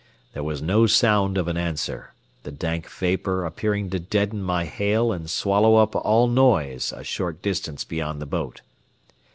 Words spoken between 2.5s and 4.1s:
dank vapor appearing to